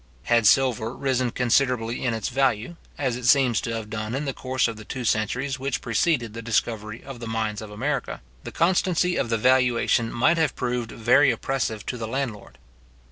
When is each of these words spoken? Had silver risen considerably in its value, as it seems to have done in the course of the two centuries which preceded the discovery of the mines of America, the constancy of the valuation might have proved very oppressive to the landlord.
Had 0.23 0.47
silver 0.47 0.95
risen 0.95 1.29
considerably 1.29 2.03
in 2.03 2.15
its 2.15 2.29
value, 2.29 2.75
as 2.97 3.15
it 3.15 3.27
seems 3.27 3.61
to 3.61 3.75
have 3.75 3.87
done 3.91 4.15
in 4.15 4.25
the 4.25 4.33
course 4.33 4.67
of 4.67 4.75
the 4.75 4.83
two 4.83 5.05
centuries 5.05 5.59
which 5.59 5.79
preceded 5.79 6.33
the 6.33 6.41
discovery 6.41 7.03
of 7.03 7.19
the 7.19 7.27
mines 7.27 7.61
of 7.61 7.69
America, 7.69 8.19
the 8.43 8.51
constancy 8.51 9.15
of 9.15 9.29
the 9.29 9.37
valuation 9.37 10.11
might 10.11 10.37
have 10.37 10.55
proved 10.55 10.91
very 10.91 11.29
oppressive 11.29 11.85
to 11.85 11.97
the 11.99 12.07
landlord. 12.07 12.57